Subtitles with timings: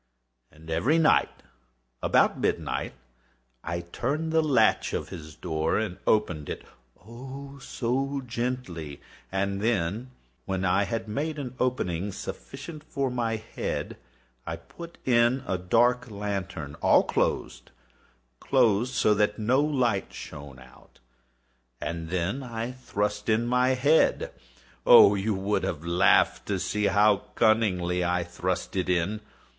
[0.51, 1.43] And every night,
[2.01, 2.93] about midnight,
[3.63, 8.99] I turned the latch of his door and opened it—oh, so gently!
[9.31, 10.09] And then,
[10.45, 13.95] when I had made an opening sufficient for my head,
[14.47, 17.69] I put in a dark lantern, all closed,
[18.39, 20.97] closed, that no light shone out,
[21.79, 24.31] and then I thrust in my head.
[24.83, 29.21] Oh, you would have laughed to see how cunningly I thrust it in!